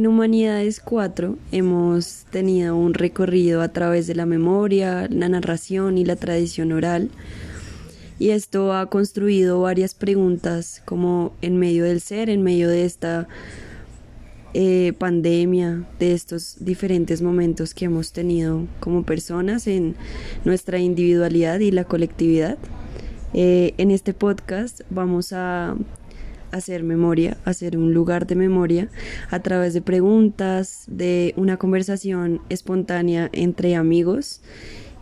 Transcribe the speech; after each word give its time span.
En 0.00 0.06
Humanidades 0.06 0.80
4 0.80 1.36
hemos 1.52 2.24
tenido 2.30 2.74
un 2.74 2.94
recorrido 2.94 3.60
a 3.60 3.68
través 3.68 4.06
de 4.06 4.14
la 4.14 4.24
memoria, 4.24 5.06
la 5.10 5.28
narración 5.28 5.98
y 5.98 6.06
la 6.06 6.16
tradición 6.16 6.72
oral. 6.72 7.10
Y 8.18 8.30
esto 8.30 8.72
ha 8.72 8.88
construido 8.88 9.60
varias 9.60 9.92
preguntas 9.92 10.80
como 10.86 11.34
en 11.42 11.58
medio 11.58 11.84
del 11.84 12.00
ser, 12.00 12.30
en 12.30 12.42
medio 12.42 12.70
de 12.70 12.86
esta 12.86 13.28
eh, 14.54 14.94
pandemia, 14.96 15.86
de 15.98 16.14
estos 16.14 16.56
diferentes 16.64 17.20
momentos 17.20 17.74
que 17.74 17.84
hemos 17.84 18.12
tenido 18.12 18.66
como 18.80 19.02
personas 19.02 19.66
en 19.66 19.96
nuestra 20.46 20.78
individualidad 20.78 21.60
y 21.60 21.72
la 21.72 21.84
colectividad. 21.84 22.56
Eh, 23.34 23.74
en 23.76 23.90
este 23.90 24.14
podcast 24.14 24.80
vamos 24.88 25.34
a 25.34 25.76
hacer 26.52 26.82
memoria, 26.82 27.36
hacer 27.44 27.76
un 27.76 27.92
lugar 27.94 28.26
de 28.26 28.34
memoria 28.34 28.88
a 29.30 29.40
través 29.40 29.74
de 29.74 29.82
preguntas, 29.82 30.84
de 30.86 31.34
una 31.36 31.56
conversación 31.56 32.40
espontánea 32.48 33.28
entre 33.32 33.76
amigos 33.76 34.40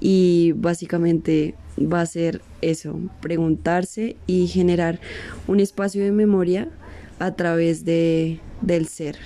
y 0.01 0.52
básicamente 0.57 1.55
va 1.79 2.01
a 2.01 2.07
ser 2.07 2.41
eso, 2.61 2.98
preguntarse 3.21 4.16
y 4.27 4.47
generar 4.47 5.01
un 5.47 5.61
espacio 5.61 6.05
de 6.05 6.12
memoria 6.12 6.69
a 7.19 7.34
través 7.34 7.85
de, 7.85 8.41
del 8.62 8.87
ser, 8.87 9.16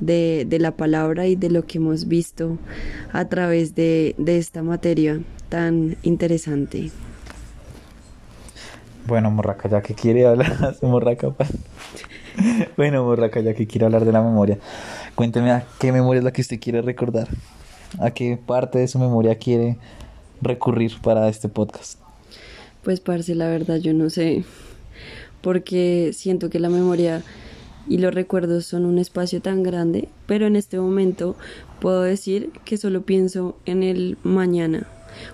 de, 0.00 0.46
de, 0.48 0.58
la 0.58 0.76
palabra 0.76 1.26
y 1.26 1.36
de 1.36 1.50
lo 1.50 1.66
que 1.66 1.78
hemos 1.78 2.08
visto 2.08 2.58
a 3.12 3.28
través 3.28 3.74
de, 3.74 4.14
de 4.18 4.38
esta 4.38 4.62
materia 4.62 5.20
tan 5.48 5.96
interesante. 6.02 6.90
Bueno, 9.06 9.30
Morraca, 9.30 9.68
ya 9.68 9.82
que 9.82 9.94
quiere 9.94 10.26
hablar, 10.26 10.76
bueno, 12.76 13.04
Morraca, 13.04 13.40
ya 13.40 13.54
que 13.54 13.66
quiere 13.66 13.86
hablar 13.86 14.04
de 14.04 14.12
la 14.12 14.22
memoria, 14.22 14.58
cuénteme 15.14 15.50
a 15.50 15.66
qué 15.80 15.90
memoria 15.90 16.18
es 16.18 16.24
la 16.24 16.32
que 16.32 16.40
usted 16.40 16.60
quiere 16.60 16.82
recordar, 16.82 17.28
a 17.98 18.12
qué 18.12 18.38
parte 18.38 18.78
de 18.78 18.86
su 18.88 18.98
memoria 18.98 19.34
quiere 19.36 19.76
recurrir 20.40 20.92
para 21.02 21.28
este 21.28 21.48
podcast. 21.48 21.98
Pues, 22.84 23.00
parce, 23.00 23.34
la 23.34 23.48
verdad, 23.48 23.76
yo 23.76 23.92
no 23.92 24.08
sé, 24.08 24.44
porque 25.40 26.12
siento 26.12 26.48
que 26.48 26.60
la 26.60 26.68
memoria 26.68 27.22
y 27.88 27.98
los 27.98 28.14
recuerdos 28.14 28.66
son 28.66 28.84
un 28.84 28.98
espacio 28.98 29.42
tan 29.42 29.64
grande, 29.64 30.08
pero 30.26 30.46
en 30.46 30.54
este 30.54 30.78
momento 30.78 31.36
puedo 31.80 32.02
decir 32.02 32.50
que 32.64 32.76
solo 32.76 33.02
pienso 33.02 33.56
en 33.66 33.82
el 33.82 34.16
mañana. 34.22 34.86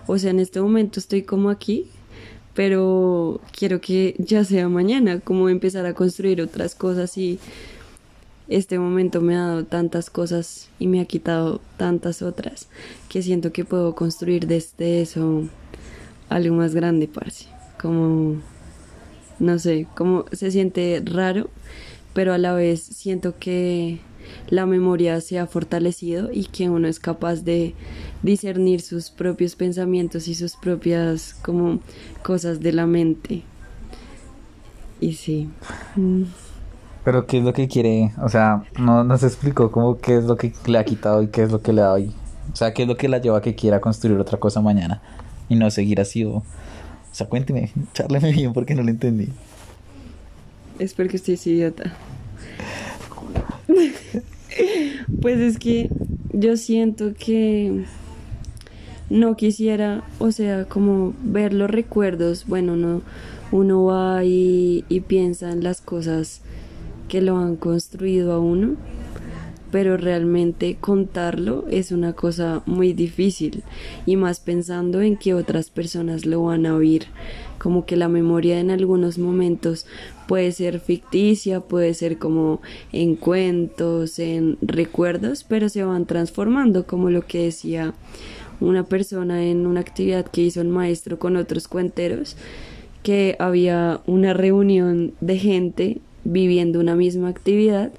O 0.06 0.19
sea, 0.19 0.31
en 0.31 0.41
este 0.41 0.61
momento 0.61 0.98
estoy 0.98 1.23
como 1.23 1.50
aquí 1.50 1.87
pero 2.59 3.41
quiero 3.56 3.81
que 3.81 4.17
ya 4.19 4.42
sea 4.42 4.69
mañana, 4.69 5.20
como 5.20 5.48
empezar 5.48 5.87
a 5.87 5.95
construir 5.95 6.42
otras 6.42 6.75
cosas 6.75 7.17
y 7.17 7.39
este 8.48 8.81
momento 8.81 9.20
me 9.20 9.37
ha 9.37 9.47
dado 9.47 9.65
tantas 9.65 10.11
cosas 10.11 10.69
y 10.81 10.89
me 10.89 11.00
ha 11.00 11.05
quitado 11.05 11.61
tantas 11.77 12.20
otras 12.20 12.67
que 13.09 13.23
siento 13.23 13.53
que 13.53 13.65
puedo 13.65 13.95
construir 13.95 14.48
desde 14.48 15.03
eso 15.03 15.45
algo 16.28 16.56
más 16.56 16.75
grande, 16.75 17.06
parce. 17.06 17.47
Como, 17.81 18.42
no 19.39 19.59
sé, 19.61 19.87
como 19.95 20.25
se 20.33 20.50
siente 20.50 21.00
raro, 21.05 21.50
pero 22.12 22.33
a 22.33 22.39
la 22.39 22.55
vez 22.55 22.83
siento 22.83 23.39
que 23.39 24.00
la 24.48 24.67
memoria 24.67 25.21
se 25.21 25.39
ha 25.39 25.47
fortalecido 25.47 26.31
y 26.33 26.47
que 26.47 26.69
uno 26.69 26.89
es 26.89 27.01
capaz 27.01 27.45
de 27.45 27.75
discernir 28.23 28.81
sus 28.81 29.11
propios 29.11 29.57
pensamientos 29.57 30.29
y 30.29 30.34
sus 30.34 30.57
propias 30.57 31.34
como 31.34 31.81
cosas 32.23 32.61
de 32.61 32.73
la 32.73 32.87
mente. 32.87 33.43
Y 35.01 35.12
sí. 35.12 35.49
Mm. 35.97 36.25
Pero 37.05 37.27
¿qué 37.27 37.39
es 37.39 37.45
lo 37.45 37.53
que 37.53 37.69
quiere? 37.69 38.12
O 38.23 38.29
sea, 38.29 38.65
no 38.79 39.05
nos 39.05 39.23
explicó 39.23 39.71
cómo 39.71 39.99
qué 39.99 40.19
es 40.19 40.25
lo 40.25 40.37
que 40.37 40.53
le 40.67 40.79
ha 40.79 40.84
quitado 40.84 41.23
y 41.23 41.29
qué 41.29 41.43
es 41.43 41.51
lo 41.51 41.62
que 41.62 41.73
le 41.73 41.81
da 41.81 41.93
hoy. 41.93 42.12
O 42.53 42.56
sea, 42.56 42.75
qué 42.75 42.83
es 42.83 42.89
lo 42.89 42.97
que 42.97 43.09
la 43.09 43.19
lleva 43.19 43.39
a 43.39 43.43
que 43.43 43.55
quiera 43.55 43.81
construir 43.81 44.19
otra 44.19 44.39
cosa 44.39 44.61
mañana 44.61 45.01
y 45.49 45.55
no 45.55 45.71
seguir 45.71 46.01
así 46.01 46.25
o... 46.25 46.31
O 47.11 47.15
sea, 47.19 47.27
cuénteme, 47.27 47.72
charleme 47.95 48.33
bien 48.33 48.53
porque 48.53 48.75
no 48.75 48.83
lo 48.83 48.91
entendí. 48.91 49.28
Es 50.78 50.95
porque 50.95 51.16
estoy 51.16 51.39
idiota. 51.45 51.93
pues 55.21 55.39
es 55.41 55.59
que 55.59 55.91
yo 56.33 56.56
siento 56.56 57.12
que 57.15 57.84
no 59.11 59.37
quisiera, 59.37 60.05
o 60.19 60.33
sea, 60.33 60.65
como 60.67 61.15
ver 61.23 61.53
los 61.53 61.71
recuerdos, 61.71 62.47
bueno, 62.47 62.77
no, 62.77 63.03
uno 63.53 63.84
va 63.84 64.25
y, 64.25 64.84
y 64.89 65.01
piensa 65.01 65.53
en 65.53 65.65
las 65.65 65.81
cosas 65.81 66.43
que 67.09 67.23
lo 67.23 67.39
han 67.39 67.57
construido 67.57 68.33
a 68.33 68.39
uno, 68.39 68.77
pero 69.71 69.97
realmente 69.97 70.77
contarlo 70.81 71.67
es 71.71 71.93
una 71.93 72.12
cosa 72.12 72.62
muy 72.67 72.93
difícil 72.93 73.62
y 74.07 74.17
más 74.17 74.41
pensando 74.41 75.01
en 75.03 75.17
que 75.17 75.34
otras 75.34 75.71
personas 75.71 76.25
lo 76.25 76.45
van 76.45 76.67
a 76.67 76.75
oír. 76.75 77.07
Como 77.59 77.87
que 77.87 77.97
la 77.97 78.09
memoria 78.09 78.61
en 78.61 78.71
algunos 78.71 79.19
momentos 79.19 79.87
puede 80.28 80.53
ser 80.53 80.78
ficticia, 80.78 81.61
puede 81.61 81.94
ser 81.94 82.19
como 82.19 82.61
en 82.93 83.16
cuentos, 83.16 84.21
en 84.21 84.59
recuerdos, 84.62 85.43
pero 85.43 85.69
se 85.69 85.83
van 85.83 86.06
transformando, 86.06 86.87
como 86.87 87.11
lo 87.11 87.27
que 87.27 87.44
decía 87.44 87.94
una 88.61 88.84
persona 88.84 89.44
en 89.44 89.66
una 89.66 89.81
actividad 89.81 90.27
que 90.27 90.43
hizo 90.43 90.61
el 90.61 90.69
maestro 90.69 91.19
con 91.19 91.37
otros 91.37 91.66
cuenteros, 91.66 92.37
que 93.03 93.37
había 93.39 94.03
una 94.06 94.34
reunión 94.34 95.15
de 95.21 95.39
gente 95.39 96.00
viviendo 96.25 96.78
una 96.78 96.95
misma 96.95 97.28
actividad, 97.28 97.91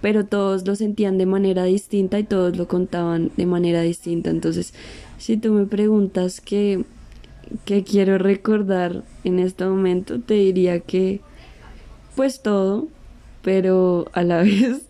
pero 0.00 0.24
todos 0.24 0.66
lo 0.66 0.74
sentían 0.74 1.18
de 1.18 1.26
manera 1.26 1.64
distinta 1.64 2.18
y 2.18 2.24
todos 2.24 2.56
lo 2.56 2.66
contaban 2.66 3.30
de 3.36 3.46
manera 3.46 3.82
distinta. 3.82 4.30
Entonces, 4.30 4.72
si 5.18 5.36
tú 5.36 5.52
me 5.52 5.66
preguntas 5.66 6.40
que 6.40 6.84
que 7.64 7.84
quiero 7.84 8.18
recordar 8.18 9.04
en 9.24 9.38
este 9.38 9.64
momento, 9.64 10.20
te 10.20 10.34
diría 10.34 10.80
que 10.80 11.20
pues 12.18 12.42
todo, 12.42 12.88
pero 13.42 14.06
a 14.12 14.24
la 14.24 14.38
vez, 14.42 14.82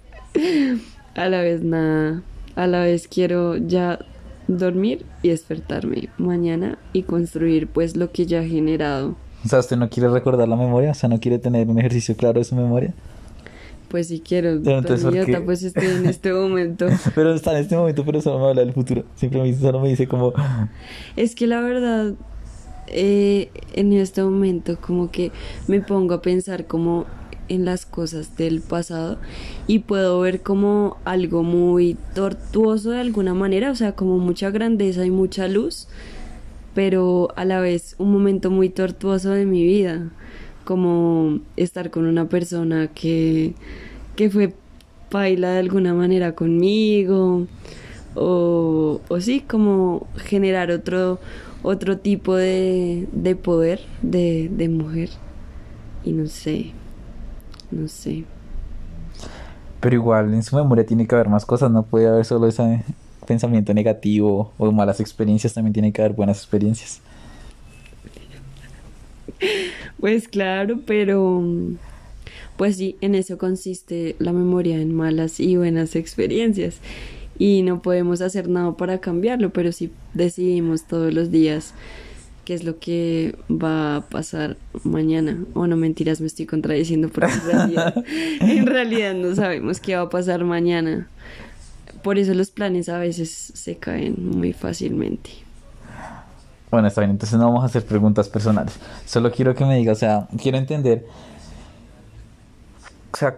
a 1.14 1.28
la 1.28 1.42
vez 1.42 1.62
nada, 1.62 2.22
a 2.56 2.66
la 2.66 2.80
vez 2.84 3.06
quiero 3.06 3.58
ya 3.58 3.98
dormir 4.46 5.04
y 5.22 5.28
despertarme 5.28 6.08
mañana 6.16 6.78
y 6.94 7.02
construir 7.02 7.68
pues 7.68 7.98
lo 7.98 8.12
que 8.12 8.24
ya 8.24 8.42
he 8.42 8.48
generado. 8.48 9.14
O 9.44 9.48
sea, 9.48 9.58
¿usted 9.58 9.76
no 9.76 9.90
quiere 9.90 10.08
recordar 10.08 10.48
la 10.48 10.56
memoria? 10.56 10.92
O 10.92 10.94
sea, 10.94 11.10
¿no 11.10 11.20
quiere 11.20 11.38
tener 11.38 11.68
un 11.68 11.78
ejercicio 11.78 12.16
claro 12.16 12.38
de 12.38 12.44
su 12.44 12.56
memoria? 12.56 12.94
Pues 13.88 14.08
sí 14.08 14.22
quiero, 14.26 14.58
pero 14.64 14.78
entonces, 14.78 15.38
pues 15.44 15.62
estoy 15.64 15.86
en 15.86 16.06
este 16.06 16.32
momento. 16.32 16.86
pero 17.14 17.34
está 17.34 17.52
en 17.52 17.58
este 17.58 17.76
momento, 17.76 18.06
pero 18.06 18.22
solo 18.22 18.38
me 18.38 18.46
habla 18.46 18.62
del 18.62 18.72
futuro. 18.72 19.04
Siempre 19.16 19.42
me, 19.42 19.52
solo 19.52 19.80
me 19.80 19.90
dice 19.90 20.08
como... 20.08 20.32
Es 21.16 21.34
que 21.34 21.46
la 21.46 21.60
verdad, 21.60 22.14
eh, 22.86 23.50
en 23.74 23.92
este 23.92 24.22
momento 24.22 24.78
como 24.80 25.10
que 25.10 25.30
me 25.66 25.82
pongo 25.82 26.14
a 26.14 26.22
pensar 26.22 26.66
como 26.66 27.04
en 27.48 27.64
las 27.64 27.86
cosas 27.86 28.36
del 28.36 28.60
pasado 28.60 29.18
y 29.66 29.80
puedo 29.80 30.20
ver 30.20 30.42
como 30.42 30.96
algo 31.04 31.42
muy 31.42 31.96
tortuoso 32.14 32.90
de 32.90 33.00
alguna 33.00 33.34
manera, 33.34 33.70
o 33.70 33.74
sea, 33.74 33.92
como 33.92 34.18
mucha 34.18 34.50
grandeza 34.50 35.04
y 35.04 35.10
mucha 35.10 35.48
luz, 35.48 35.88
pero 36.74 37.30
a 37.36 37.44
la 37.44 37.60
vez 37.60 37.94
un 37.98 38.12
momento 38.12 38.50
muy 38.50 38.68
tortuoso 38.68 39.30
de 39.30 39.46
mi 39.46 39.64
vida, 39.64 40.10
como 40.64 41.40
estar 41.56 41.90
con 41.90 42.06
una 42.06 42.28
persona 42.28 42.88
que, 42.88 43.54
que 44.16 44.30
fue 44.30 44.54
baila 45.10 45.52
de 45.52 45.58
alguna 45.60 45.94
manera 45.94 46.34
conmigo, 46.34 47.46
o, 48.14 49.00
o 49.08 49.20
sí, 49.20 49.40
como 49.40 50.06
generar 50.16 50.70
otro, 50.70 51.18
otro 51.62 51.98
tipo 51.98 52.34
de, 52.34 53.06
de 53.12 53.36
poder 53.36 53.80
de, 54.02 54.50
de 54.50 54.68
mujer. 54.68 55.10
Y 56.04 56.12
no 56.12 56.26
sé, 56.26 56.72
no 57.70 57.88
sé. 57.88 58.24
Pero 59.80 59.94
igual 59.94 60.34
en 60.34 60.42
su 60.42 60.56
memoria 60.56 60.84
tiene 60.84 61.06
que 61.06 61.14
haber 61.14 61.28
más 61.28 61.46
cosas, 61.46 61.70
no 61.70 61.84
puede 61.84 62.08
haber 62.08 62.24
solo 62.24 62.48
ese 62.48 62.84
pensamiento 63.26 63.72
negativo 63.74 64.52
o 64.58 64.72
malas 64.72 65.00
experiencias, 65.00 65.54
también 65.54 65.72
tiene 65.72 65.92
que 65.92 66.02
haber 66.02 66.14
buenas 66.14 66.38
experiencias. 66.38 67.00
Pues 70.00 70.28
claro, 70.28 70.80
pero 70.86 71.42
pues 72.56 72.76
sí, 72.76 72.96
en 73.00 73.14
eso 73.14 73.38
consiste 73.38 74.16
la 74.18 74.32
memoria, 74.32 74.80
en 74.80 74.94
malas 74.94 75.38
y 75.38 75.56
buenas 75.56 75.94
experiencias 75.94 76.80
y 77.38 77.62
no 77.62 77.82
podemos 77.82 78.20
hacer 78.20 78.48
nada 78.48 78.76
para 78.76 78.98
cambiarlo, 78.98 79.50
pero 79.50 79.70
si 79.70 79.92
decidimos 80.12 80.84
todos 80.84 81.14
los 81.14 81.30
días 81.30 81.72
qué 82.48 82.54
es 82.54 82.64
lo 82.64 82.78
que 82.78 83.36
va 83.50 83.96
a 83.96 84.00
pasar 84.00 84.56
mañana. 84.82 85.36
O 85.52 85.66
no 85.66 85.76
mentiras, 85.76 86.22
me 86.22 86.26
estoy 86.26 86.46
contradiciendo 86.46 87.10
porque 87.10 87.30
en 87.30 87.44
realidad, 87.44 88.04
en 88.40 88.66
realidad 88.66 89.12
no 89.12 89.34
sabemos 89.34 89.80
qué 89.80 89.96
va 89.96 90.04
a 90.04 90.08
pasar 90.08 90.44
mañana. 90.44 91.08
Por 92.02 92.16
eso 92.16 92.32
los 92.32 92.50
planes 92.50 92.88
a 92.88 92.96
veces 92.96 93.52
se 93.54 93.76
caen 93.76 94.14
muy 94.18 94.54
fácilmente. 94.54 95.28
Bueno, 96.70 96.88
está 96.88 97.02
bien, 97.02 97.10
entonces 97.10 97.38
no 97.38 97.44
vamos 97.44 97.64
a 97.64 97.66
hacer 97.66 97.84
preguntas 97.84 98.30
personales. 98.30 98.72
Solo 99.04 99.30
quiero 99.30 99.54
que 99.54 99.66
me 99.66 99.76
diga, 99.76 99.92
o 99.92 99.96
sea, 99.96 100.26
quiero 100.40 100.56
entender, 100.56 101.04
o 103.12 103.16
sea, 103.18 103.36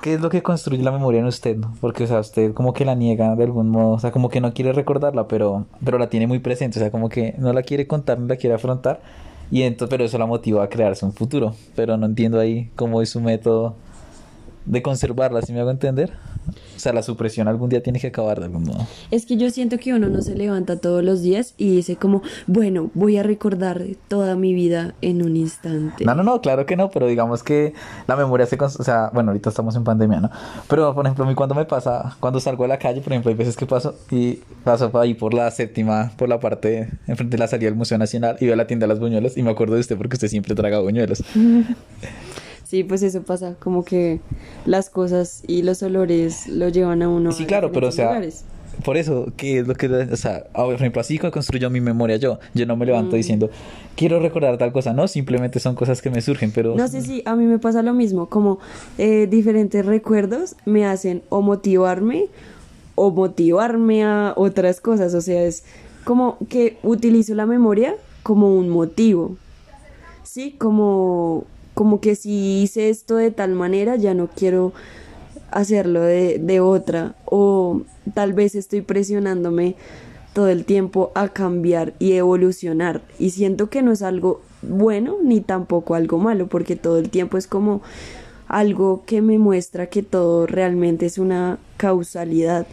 ¿Qué 0.00 0.14
es 0.14 0.20
lo 0.22 0.30
que 0.30 0.42
construye 0.42 0.82
la 0.82 0.92
memoria 0.92 1.20
en 1.20 1.26
usted? 1.26 1.58
Porque, 1.78 2.04
o 2.04 2.06
sea, 2.06 2.20
usted 2.20 2.54
como 2.54 2.72
que 2.72 2.86
la 2.86 2.94
niega 2.94 3.36
de 3.36 3.44
algún 3.44 3.68
modo, 3.68 3.90
o 3.90 3.98
sea, 3.98 4.10
como 4.10 4.30
que 4.30 4.40
no 4.40 4.54
quiere 4.54 4.72
recordarla, 4.72 5.28
pero, 5.28 5.66
pero 5.84 5.98
la 5.98 6.08
tiene 6.08 6.26
muy 6.26 6.38
presente, 6.38 6.78
o 6.78 6.82
sea, 6.82 6.90
como 6.90 7.10
que 7.10 7.34
no 7.36 7.52
la 7.52 7.62
quiere 7.62 7.86
contar, 7.86 8.18
no 8.18 8.26
la 8.26 8.36
quiere 8.36 8.54
afrontar, 8.54 9.02
y 9.50 9.62
entonces, 9.62 9.90
pero 9.90 10.04
eso 10.04 10.16
la 10.16 10.24
motiva 10.24 10.64
a 10.64 10.68
crearse 10.70 11.04
un 11.04 11.12
futuro, 11.12 11.54
pero 11.76 11.98
no 11.98 12.06
entiendo 12.06 12.40
ahí 12.40 12.70
cómo 12.76 13.02
es 13.02 13.10
su 13.10 13.20
método 13.20 13.74
de 14.64 14.80
conservarla, 14.80 15.42
si 15.42 15.52
me 15.52 15.60
hago 15.60 15.70
entender. 15.70 16.12
O 16.80 16.82
sea, 16.82 16.94
la 16.94 17.02
supresión 17.02 17.46
algún 17.46 17.68
día 17.68 17.82
tiene 17.82 18.00
que 18.00 18.06
acabar 18.06 18.38
de 18.38 18.46
algún 18.46 18.64
modo. 18.64 18.86
Es 19.10 19.26
que 19.26 19.36
yo 19.36 19.50
siento 19.50 19.76
que 19.76 19.92
uno 19.92 20.08
no 20.08 20.22
se 20.22 20.34
levanta 20.34 20.78
todos 20.78 21.04
los 21.04 21.20
días 21.20 21.52
y 21.58 21.76
dice 21.76 21.96
como, 21.96 22.22
bueno, 22.46 22.90
voy 22.94 23.18
a 23.18 23.22
recordar 23.22 23.82
toda 24.08 24.34
mi 24.34 24.54
vida 24.54 24.94
en 25.02 25.22
un 25.22 25.36
instante. 25.36 26.06
No, 26.06 26.14
no, 26.14 26.22
no, 26.22 26.40
claro 26.40 26.64
que 26.64 26.76
no, 26.76 26.90
pero 26.90 27.06
digamos 27.06 27.42
que 27.42 27.74
la 28.06 28.16
memoria 28.16 28.46
se... 28.46 28.56
O 28.60 28.68
sea, 28.68 29.10
bueno, 29.12 29.30
ahorita 29.30 29.50
estamos 29.50 29.76
en 29.76 29.84
pandemia, 29.84 30.20
¿no? 30.20 30.30
Pero, 30.68 30.94
por 30.94 31.04
ejemplo, 31.04 31.26
a 31.26 31.28
mí 31.28 31.34
cuando 31.34 31.54
me 31.54 31.66
pasa, 31.66 32.16
cuando 32.18 32.40
salgo 32.40 32.64
a 32.64 32.68
la 32.68 32.78
calle, 32.78 33.02
por 33.02 33.12
ejemplo, 33.12 33.30
hay 33.30 33.36
veces 33.36 33.56
que 33.56 33.66
paso 33.66 33.94
y 34.10 34.40
paso 34.64 34.90
ahí 34.98 35.12
por 35.12 35.34
la 35.34 35.50
séptima, 35.50 36.12
por 36.16 36.30
la 36.30 36.40
parte, 36.40 36.88
enfrente 37.06 37.36
de 37.36 37.38
la 37.38 37.46
salida 37.46 37.68
del 37.68 37.76
Museo 37.76 37.98
Nacional 37.98 38.38
y 38.40 38.46
veo 38.46 38.56
la 38.56 38.66
tienda 38.66 38.84
de 38.84 38.88
las 38.88 39.00
buñuelas 39.00 39.36
y 39.36 39.42
me 39.42 39.50
acuerdo 39.50 39.74
de 39.74 39.80
usted 39.80 39.98
porque 39.98 40.16
usted 40.16 40.28
siempre 40.28 40.54
traga 40.54 40.80
buñuelos. 40.80 41.22
Sí, 42.70 42.84
pues 42.84 43.02
eso 43.02 43.22
pasa, 43.22 43.56
como 43.58 43.84
que 43.84 44.20
las 44.64 44.90
cosas 44.90 45.42
y 45.48 45.62
los 45.62 45.82
olores 45.82 46.46
lo 46.46 46.68
llevan 46.68 47.02
a 47.02 47.08
uno. 47.08 47.32
Sí, 47.32 47.42
a 47.42 47.46
claro, 47.48 47.72
pero 47.72 47.88
o 47.88 47.90
sea, 47.90 48.04
lugares. 48.06 48.44
por 48.84 48.96
eso, 48.96 49.32
¿qué 49.36 49.58
es 49.58 49.66
lo 49.66 49.74
que, 49.74 49.88
o 49.88 50.16
sea, 50.16 50.44
por 50.54 50.72
ejemplo, 50.72 51.00
así 51.00 51.18
que 51.18 51.32
construyo 51.32 51.68
mi 51.68 51.80
memoria 51.80 52.16
yo, 52.16 52.38
yo 52.54 52.66
no 52.66 52.76
me 52.76 52.86
levanto 52.86 53.16
Mm. 53.16 53.18
diciendo, 53.18 53.50
quiero 53.96 54.20
recordar 54.20 54.56
tal 54.56 54.70
cosa, 54.70 54.92
no, 54.92 55.08
simplemente 55.08 55.58
son 55.58 55.74
cosas 55.74 56.00
que 56.00 56.10
me 56.10 56.20
surgen, 56.20 56.52
pero... 56.52 56.76
No 56.76 56.86
sé 56.86 57.02
si 57.02 57.22
a 57.26 57.34
mí 57.34 57.44
me 57.46 57.58
pasa 57.58 57.82
lo 57.82 57.92
mismo, 57.92 58.26
como 58.28 58.60
eh, 58.98 59.26
diferentes 59.28 59.84
recuerdos 59.84 60.54
me 60.64 60.86
hacen 60.86 61.22
o 61.28 61.42
motivarme 61.42 62.26
o 62.94 63.10
motivarme 63.10 64.04
a 64.04 64.32
otras 64.36 64.80
cosas, 64.80 65.12
o 65.14 65.20
sea, 65.20 65.42
es 65.42 65.64
como 66.04 66.38
que 66.48 66.76
utilizo 66.84 67.34
la 67.34 67.46
memoria 67.46 67.96
como 68.22 68.54
un 68.56 68.68
motivo, 68.68 69.34
¿sí? 70.22 70.54
Como, 70.56 71.42
como 71.80 71.98
que 72.02 72.14
si 72.14 72.60
hice 72.60 72.90
esto 72.90 73.16
de 73.16 73.30
tal 73.30 73.52
manera, 73.54 73.96
ya 73.96 74.12
no 74.12 74.28
quiero 74.28 74.74
hacerlo 75.50 76.02
de, 76.02 76.38
de 76.38 76.60
otra, 76.60 77.14
o 77.24 77.80
tal 78.12 78.34
vez 78.34 78.54
estoy 78.54 78.82
presionándome 78.82 79.76
todo 80.34 80.48
el 80.48 80.66
tiempo 80.66 81.10
a 81.14 81.28
cambiar 81.30 81.94
y 81.98 82.12
evolucionar, 82.12 83.00
y 83.18 83.30
siento 83.30 83.70
que 83.70 83.80
no 83.80 83.92
es 83.92 84.02
algo 84.02 84.42
bueno 84.60 85.16
ni 85.24 85.40
tampoco 85.40 85.94
algo 85.94 86.18
malo, 86.18 86.48
porque 86.48 86.76
todo 86.76 86.98
el 86.98 87.08
tiempo 87.08 87.38
es 87.38 87.46
como 87.46 87.80
algo 88.46 89.04
que 89.06 89.22
me 89.22 89.38
muestra 89.38 89.86
que 89.86 90.02
todo 90.02 90.46
realmente 90.46 91.06
es 91.06 91.16
una 91.16 91.58
causalidad 91.78 92.66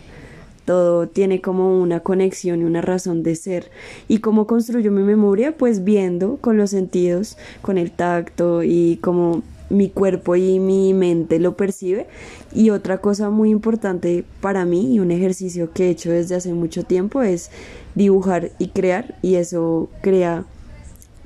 todo 0.67 1.07
tiene 1.07 1.39
como 1.39 1.81
una 1.81 2.01
conexión 2.01 2.59
y 2.59 2.65
una 2.65 2.81
razón 2.81 3.23
de 3.23 3.37
ser. 3.37 3.71
¿Y 4.09 4.17
cómo 4.17 4.47
construyo 4.47 4.91
mi 4.91 5.01
memoria? 5.01 5.55
Pues 5.55 5.85
viendo 5.85 6.39
con 6.41 6.57
los 6.57 6.71
sentidos, 6.71 7.37
con 7.61 7.77
el 7.77 7.91
tacto 7.91 8.63
y 8.63 8.97
como 8.97 9.43
mi 9.69 9.89
cuerpo 9.89 10.35
y 10.35 10.59
mi 10.59 10.93
mente 10.93 11.39
lo 11.39 11.55
percibe. 11.55 12.07
Y 12.53 12.71
otra 12.71 12.97
cosa 12.97 13.29
muy 13.29 13.49
importante 13.49 14.25
para 14.41 14.65
mí 14.65 14.93
y 14.93 14.99
un 14.99 15.11
ejercicio 15.11 15.71
que 15.71 15.85
he 15.85 15.89
hecho 15.89 16.11
desde 16.11 16.35
hace 16.35 16.53
mucho 16.53 16.83
tiempo 16.83 17.21
es 17.21 17.49
dibujar 17.95 18.51
y 18.59 18.67
crear 18.67 19.15
y 19.21 19.35
eso 19.35 19.87
crea 20.01 20.43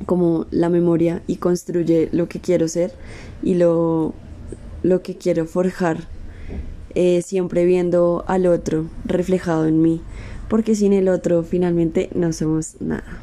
como 0.06 0.46
la 0.52 0.70
memoria 0.70 1.24
y 1.26 1.38
construye 1.38 2.10
lo 2.12 2.30
que 2.30 2.40
quiero 2.40 2.68
ser 2.68 2.94
y 3.42 3.56
lo, 3.56 4.14
lo 4.84 5.02
que 5.02 5.16
quiero 5.16 5.48
forjar 5.48 6.21
eh, 6.96 7.22
siempre 7.22 7.66
viendo 7.66 8.24
al 8.28 8.48
otro 8.48 8.86
reflejado 9.06 9.68
en 9.68 9.82
mí, 9.82 10.02
porque 10.50 10.76
sin 10.76 10.94
el 10.94 11.10
otro 11.10 11.44
finalmente 11.44 12.10
no 12.14 12.34
somos 12.34 12.80
nada. 12.80 13.22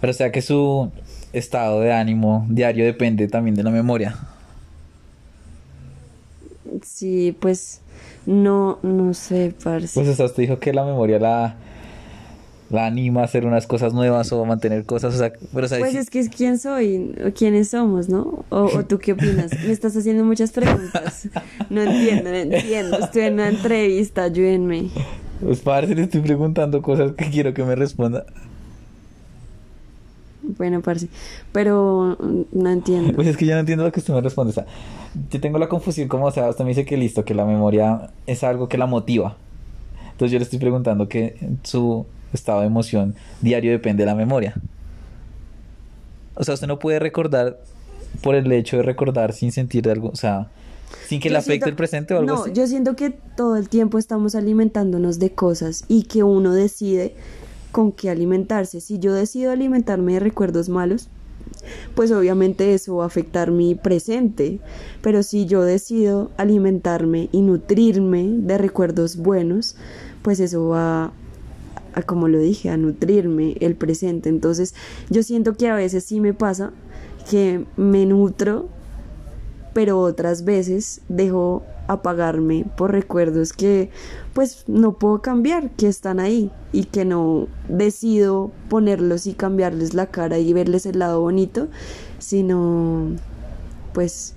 Pero 0.00 0.10
o 0.10 0.14
sea 0.14 0.30
que 0.30 0.42
su 0.42 0.90
estado 1.32 1.80
de 1.80 1.92
ánimo 1.92 2.46
diario 2.48 2.84
depende 2.84 3.28
también 3.28 3.54
de 3.54 3.62
la 3.62 3.70
memoria. 3.70 4.16
Sí, 6.82 7.36
pues 7.40 7.80
no, 8.26 8.78
no 8.82 9.14
sé, 9.14 9.54
parce. 9.62 10.00
Pues 10.00 10.20
usted 10.20 10.42
dijo 10.42 10.58
que 10.58 10.72
la 10.72 10.84
memoria 10.84 11.18
la, 11.18 11.56
la 12.70 12.86
anima 12.86 13.22
a 13.22 13.24
hacer 13.24 13.46
unas 13.46 13.66
cosas 13.66 13.94
nuevas 13.94 14.30
o 14.32 14.42
a 14.42 14.46
mantener 14.46 14.84
cosas, 14.84 15.14
o 15.14 15.18
sea, 15.18 15.32
pero 15.54 15.68
sea, 15.68 15.78
Pues 15.78 15.94
es 15.94 16.10
que 16.10 16.18
es 16.18 16.28
quién 16.28 16.58
soy, 16.58 17.14
o 17.26 17.32
quiénes 17.32 17.70
somos, 17.70 18.08
¿no? 18.08 18.44
O, 18.50 18.64
o 18.64 18.84
tú 18.84 18.98
qué 18.98 19.12
opinas. 19.12 19.52
Me 19.64 19.72
estás 19.72 19.96
haciendo 19.96 20.24
muchas 20.24 20.52
preguntas. 20.52 21.28
No 21.70 21.82
entiendo, 21.82 22.30
no 22.30 22.36
entiendo. 22.36 22.98
Estoy 22.98 23.22
en 23.22 23.34
una 23.34 23.48
entrevista, 23.48 24.24
ayúdenme. 24.24 24.88
pues 25.40 25.60
parce, 25.60 25.94
le 25.94 26.02
estoy 26.02 26.20
preguntando 26.20 26.82
cosas 26.82 27.12
que 27.12 27.30
quiero 27.30 27.54
que 27.54 27.64
me 27.64 27.74
responda. 27.74 28.26
Bueno, 30.42 30.80
parce, 30.80 31.08
pero 31.52 32.16
no 32.52 32.70
entiendo. 32.70 33.12
Pues 33.14 33.28
es 33.28 33.36
que 33.36 33.44
yo 33.44 33.54
no 33.54 33.60
entiendo 33.60 33.84
lo 33.84 33.92
que 33.92 34.00
usted 34.00 34.14
me 34.14 34.20
responde, 34.20 34.50
o 34.50 34.54
sea, 34.54 34.66
yo 35.30 35.40
tengo 35.40 35.58
la 35.58 35.68
confusión 35.68 36.08
como, 36.08 36.26
o 36.26 36.30
sea, 36.30 36.48
usted 36.48 36.64
me 36.64 36.70
dice 36.70 36.84
que 36.84 36.96
listo, 36.96 37.24
que 37.24 37.34
la 37.34 37.44
memoria 37.44 38.10
es 38.26 38.44
algo 38.44 38.68
que 38.68 38.78
la 38.78 38.86
motiva. 38.86 39.36
Entonces 40.12 40.32
yo 40.32 40.38
le 40.38 40.44
estoy 40.44 40.58
preguntando 40.58 41.08
que 41.08 41.36
su 41.64 42.06
estado 42.32 42.60
de 42.60 42.66
emoción 42.66 43.14
diario 43.40 43.70
depende 43.72 44.02
de 44.02 44.06
la 44.06 44.14
memoria. 44.14 44.54
O 46.34 46.44
sea, 46.44 46.54
usted 46.54 46.66
no 46.66 46.78
puede 46.78 46.98
recordar 46.98 47.58
por 48.22 48.34
el 48.34 48.50
hecho 48.52 48.76
de 48.78 48.82
recordar 48.82 49.32
sin 49.32 49.52
sentir 49.52 49.88
algo, 49.90 50.08
o 50.10 50.16
sea, 50.16 50.48
sin 51.06 51.20
que 51.20 51.30
le 51.30 51.38
afecte 51.38 51.52
siento- 51.52 51.68
el 51.68 51.76
presente 51.76 52.14
o 52.14 52.18
algo 52.18 52.32
no, 52.34 52.42
así. 52.44 52.52
yo 52.54 52.66
siento 52.66 52.96
que 52.96 53.10
todo 53.10 53.56
el 53.56 53.68
tiempo 53.68 53.98
estamos 53.98 54.34
alimentándonos 54.34 55.18
de 55.18 55.30
cosas 55.32 55.84
y 55.88 56.04
que 56.04 56.22
uno 56.22 56.52
decide 56.54 57.14
con 57.72 57.92
qué 57.92 58.08
alimentarse. 58.10 58.80
Si 58.80 58.98
yo 58.98 59.12
decido 59.12 59.52
alimentarme 59.52 60.14
de 60.14 60.20
recuerdos 60.20 60.68
malos, 60.68 61.08
pues 61.94 62.10
obviamente 62.12 62.72
eso 62.72 62.96
va 62.96 63.04
a 63.04 63.06
afectar 63.08 63.50
mi 63.50 63.74
presente. 63.74 64.58
Pero 65.02 65.22
si 65.22 65.44
yo 65.46 65.62
decido 65.62 66.30
alimentarme 66.38 67.28
y 67.32 67.42
nutrirme 67.42 68.26
de 68.28 68.56
recuerdos 68.58 69.16
buenos, 69.16 69.76
pues 70.22 70.40
eso 70.40 70.68
va 70.68 71.12
a, 71.94 72.02
como 72.02 72.28
lo 72.28 72.38
dije, 72.38 72.70
a 72.70 72.76
nutrirme 72.76 73.56
el 73.60 73.74
presente. 73.74 74.28
Entonces, 74.28 74.74
yo 75.10 75.22
siento 75.22 75.54
que 75.54 75.68
a 75.68 75.74
veces 75.74 76.04
sí 76.04 76.20
me 76.20 76.34
pasa 76.34 76.72
que 77.28 77.64
me 77.76 78.06
nutro 78.06 78.68
pero 79.78 80.00
otras 80.00 80.44
veces 80.44 81.02
dejo 81.08 81.62
apagarme 81.86 82.64
por 82.76 82.90
recuerdos 82.90 83.52
que 83.52 83.90
pues 84.34 84.64
no 84.66 84.94
puedo 84.94 85.22
cambiar, 85.22 85.70
que 85.70 85.86
están 85.86 86.18
ahí 86.18 86.50
y 86.72 86.84
que 86.86 87.04
no 87.04 87.46
decido 87.68 88.50
ponerlos 88.68 89.28
y 89.28 89.34
cambiarles 89.34 89.94
la 89.94 90.06
cara 90.06 90.38
y 90.38 90.52
verles 90.52 90.84
el 90.84 90.98
lado 90.98 91.20
bonito, 91.20 91.68
sino 92.18 93.12
pues 93.94 94.34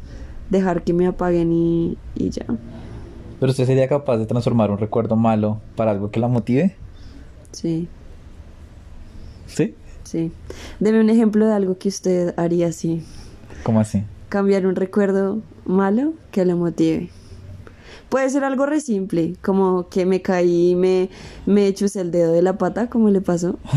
dejar 0.51 0.83
que 0.83 0.93
me 0.93 1.07
apaguen 1.07 1.51
y, 1.51 1.97
y 2.13 2.29
ya. 2.29 2.45
Pero 3.39 3.49
usted 3.49 3.65
sería 3.65 3.87
capaz 3.87 4.17
de 4.17 4.27
transformar 4.27 4.69
un 4.69 4.77
recuerdo 4.77 5.15
malo 5.15 5.59
para 5.75 5.89
algo 5.89 6.11
que 6.11 6.19
la 6.19 6.27
motive, 6.27 6.75
Sí, 7.51 7.87
¿sí? 9.47 9.75
sí. 10.03 10.31
Deme 10.79 11.01
un 11.01 11.09
ejemplo 11.09 11.45
de 11.45 11.53
algo 11.53 11.77
que 11.77 11.89
usted 11.89 12.33
haría 12.37 12.67
así. 12.67 13.03
¿Cómo 13.63 13.79
así? 13.79 14.03
cambiar 14.31 14.65
un 14.65 14.77
recuerdo 14.77 15.41
malo 15.65 16.13
que 16.31 16.45
lo 16.45 16.55
motive. 16.55 17.09
Puede 18.07 18.29
ser 18.29 18.45
algo 18.45 18.65
re 18.65 18.79
simple, 18.79 19.35
como 19.41 19.89
que 19.89 20.05
me 20.05 20.21
caí 20.21 20.71
y 20.71 20.75
me, 20.75 21.09
me 21.45 21.73
chusé 21.73 21.99
el 21.99 22.11
dedo 22.11 22.31
de 22.31 22.41
la 22.41 22.57
pata, 22.57 22.89
como 22.89 23.09
le 23.09 23.21
pasó. 23.21 23.59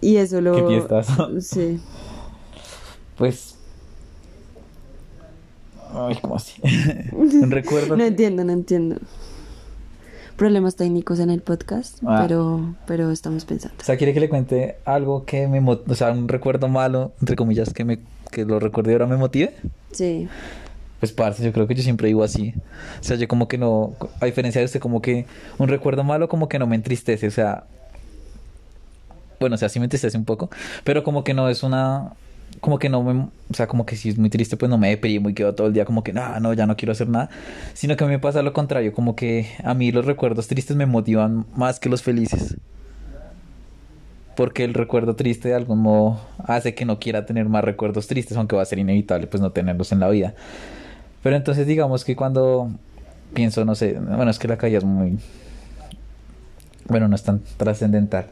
Y 0.00 0.16
eso 0.16 0.40
lo... 0.40 0.54
Qué 0.56 0.66
fiestazo. 0.66 1.30
Sí. 1.40 1.78
Pues. 3.16 3.54
Ay, 5.94 6.18
¿cómo 6.20 6.34
así? 6.34 6.60
un 7.12 7.50
recuerdo. 7.52 7.96
No 7.96 8.02
entiendo, 8.02 8.42
no 8.42 8.52
entiendo. 8.52 8.96
Problemas 10.42 10.74
técnicos 10.74 11.20
en 11.20 11.30
el 11.30 11.40
podcast, 11.40 12.00
Ah. 12.04 12.18
pero, 12.20 12.74
pero 12.84 13.12
estamos 13.12 13.44
pensando. 13.44 13.76
O 13.80 13.84
sea, 13.84 13.96
quiere 13.96 14.12
que 14.12 14.18
le 14.18 14.28
cuente 14.28 14.74
algo 14.84 15.24
que 15.24 15.46
me. 15.46 15.60
O 15.64 15.94
sea, 15.94 16.10
un 16.10 16.26
recuerdo 16.26 16.66
malo, 16.66 17.12
entre 17.20 17.36
comillas, 17.36 17.72
que 17.72 17.84
me 17.84 18.00
que 18.32 18.44
lo 18.44 18.58
recuerde 18.58 18.90
y 18.90 18.94
ahora 18.94 19.06
me 19.06 19.16
motive. 19.16 19.54
Sí. 19.92 20.26
Pues, 20.98 21.12
parce, 21.12 21.44
yo 21.44 21.52
creo 21.52 21.68
que 21.68 21.76
yo 21.76 21.84
siempre 21.84 22.08
digo 22.08 22.24
así. 22.24 22.54
O 23.00 23.04
sea, 23.04 23.16
yo 23.16 23.28
como 23.28 23.46
que 23.46 23.56
no. 23.56 23.94
A 24.20 24.26
diferencia 24.26 24.58
de 24.58 24.64
usted, 24.64 24.80
como 24.80 25.00
que 25.00 25.26
un 25.58 25.68
recuerdo 25.68 26.02
malo, 26.02 26.28
como 26.28 26.48
que 26.48 26.58
no 26.58 26.66
me 26.66 26.74
entristece. 26.74 27.28
O 27.28 27.30
sea. 27.30 27.62
Bueno, 29.38 29.54
o 29.54 29.58
sea, 29.58 29.68
sí 29.68 29.78
me 29.78 29.84
entristece 29.84 30.18
un 30.18 30.24
poco. 30.24 30.50
Pero 30.82 31.04
como 31.04 31.22
que 31.22 31.34
no 31.34 31.48
es 31.50 31.62
una. 31.62 32.14
Como 32.60 32.78
que 32.78 32.88
no 32.88 33.02
me. 33.02 33.12
O 33.50 33.54
sea, 33.54 33.66
como 33.66 33.86
que 33.86 33.96
si 33.96 34.08
es 34.08 34.18
muy 34.18 34.30
triste, 34.30 34.56
pues 34.56 34.70
no 34.70 34.78
me 34.78 34.88
deprimo 34.88 35.28
y 35.28 35.34
quedo 35.34 35.54
todo 35.54 35.66
el 35.66 35.72
día 35.72 35.84
como 35.84 36.04
que, 36.04 36.12
no, 36.12 36.38
no, 36.40 36.52
ya 36.52 36.66
no 36.66 36.76
quiero 36.76 36.92
hacer 36.92 37.08
nada. 37.08 37.28
Sino 37.74 37.96
que 37.96 38.04
a 38.04 38.06
mí 38.06 38.12
me 38.12 38.18
pasa 38.18 38.42
lo 38.42 38.52
contrario. 38.52 38.92
Como 38.92 39.16
que 39.16 39.48
a 39.64 39.74
mí 39.74 39.92
los 39.92 40.06
recuerdos 40.06 40.48
tristes 40.48 40.76
me 40.76 40.86
motivan 40.86 41.46
más 41.56 41.80
que 41.80 41.88
los 41.88 42.02
felices. 42.02 42.56
Porque 44.36 44.64
el 44.64 44.74
recuerdo 44.74 45.14
triste 45.14 45.48
de 45.48 45.54
algún 45.54 45.80
modo 45.80 46.20
hace 46.44 46.74
que 46.74 46.84
no 46.84 46.98
quiera 46.98 47.26
tener 47.26 47.48
más 47.48 47.64
recuerdos 47.64 48.06
tristes, 48.06 48.36
aunque 48.36 48.56
va 48.56 48.62
a 48.62 48.66
ser 48.66 48.78
inevitable 48.78 49.26
pues 49.26 49.40
no 49.40 49.50
tenerlos 49.50 49.92
en 49.92 50.00
la 50.00 50.08
vida. 50.08 50.34
Pero 51.22 51.36
entonces 51.36 51.66
digamos 51.66 52.04
que 52.04 52.16
cuando 52.16 52.70
pienso, 53.34 53.64
no 53.64 53.74
sé, 53.74 53.94
bueno, 53.94 54.30
es 54.30 54.38
que 54.38 54.48
la 54.48 54.56
calle 54.56 54.78
es 54.78 54.84
muy... 54.84 55.18
Bueno, 56.88 57.08
no 57.08 57.14
es 57.14 57.22
tan 57.22 57.42
trascendental. 57.56 58.26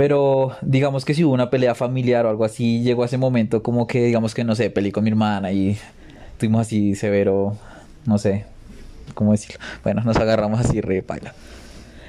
Pero 0.00 0.52
digamos 0.62 1.04
que 1.04 1.12
si 1.12 1.24
hubo 1.24 1.34
una 1.34 1.50
pelea 1.50 1.74
familiar 1.74 2.24
o 2.24 2.30
algo 2.30 2.46
así, 2.46 2.80
llegó 2.80 3.02
a 3.02 3.04
ese 3.04 3.18
momento 3.18 3.62
como 3.62 3.86
que 3.86 4.02
digamos 4.02 4.34
que 4.34 4.44
no 4.44 4.54
sé, 4.54 4.70
peleé 4.70 4.92
con 4.92 5.04
mi 5.04 5.10
hermana 5.10 5.52
y 5.52 5.76
estuvimos 6.32 6.62
así 6.62 6.94
severo, 6.94 7.58
no 8.06 8.16
sé, 8.16 8.46
¿cómo 9.12 9.32
decirlo? 9.32 9.60
Bueno, 9.84 10.00
nos 10.02 10.16
agarramos 10.16 10.58
así 10.58 10.80
re 10.80 11.02
paila. 11.02 11.34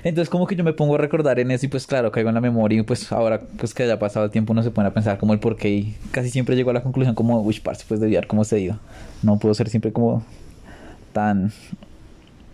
Entonces 0.06 0.30
como 0.30 0.48
que 0.48 0.56
yo 0.56 0.64
me 0.64 0.72
pongo 0.72 0.96
a 0.96 1.00
recordar 1.00 1.38
en 1.40 1.52
eso 1.52 1.66
y 1.66 1.68
pues 1.68 1.86
claro, 1.86 2.14
caigo 2.14 2.30
en 2.30 2.36
la 2.36 2.40
memoria 2.40 2.80
y 2.80 2.84
pues 2.84 3.12
ahora 3.12 3.42
pues 3.58 3.74
que 3.74 3.84
haya 3.84 4.00
pasado 4.00 4.24
el 4.24 4.32
tiempo 4.32 4.54
uno 4.54 4.64
se 4.64 4.72
pone 4.72 4.88
a 4.88 4.94
pensar 4.94 5.18
como 5.18 5.34
el 5.34 5.40
por 5.40 5.58
qué 5.58 5.70
y 5.72 5.98
casi 6.12 6.30
siempre 6.30 6.56
llego 6.56 6.70
a 6.70 6.74
la 6.74 6.84
conclusión 6.84 7.14
como, 7.14 7.42
uy, 7.42 7.60
parce, 7.60 7.84
pues 7.86 8.00
debía 8.00 8.20
haber 8.20 8.28
como 8.30 8.46
cedido. 8.46 8.80
No 9.22 9.38
puedo 9.38 9.54
ser 9.54 9.68
siempre 9.68 9.92
como 9.92 10.24
tan 11.12 11.52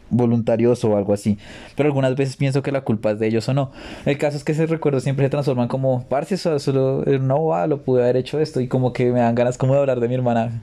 voluntarioso 0.09 0.89
o 0.89 0.97
algo 0.97 1.13
así. 1.13 1.37
Pero 1.75 1.87
algunas 1.87 2.15
veces 2.15 2.35
pienso 2.35 2.61
que 2.61 2.71
la 2.71 2.81
culpa 2.81 3.11
es 3.11 3.19
de 3.19 3.27
ellos 3.27 3.47
o 3.49 3.53
no. 3.53 3.71
El 4.05 4.17
caso 4.17 4.37
es 4.37 4.43
que 4.43 4.51
ese 4.51 4.65
recuerdo 4.65 4.99
siempre 4.99 5.25
se 5.25 5.29
transforman 5.29 5.67
como, 5.67 6.05
parce, 6.07 6.37
solo 6.37 7.03
no 7.19 7.45
va, 7.45 7.67
lo 7.67 7.81
pude 7.83 8.03
haber 8.03 8.17
hecho 8.17 8.39
esto 8.39 8.61
y 8.61 8.67
como 8.67 8.93
que 8.93 9.11
me 9.11 9.19
dan 9.19 9.35
ganas 9.35 9.57
como 9.57 9.73
de 9.73 9.79
hablar 9.79 9.99
de 9.99 10.07
mi 10.07 10.15
hermana. 10.15 10.61